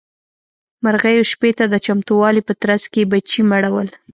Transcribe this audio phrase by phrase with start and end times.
[0.83, 3.87] مرغيو شپې ته د چمتووالي په ترڅ کې بچي مړول.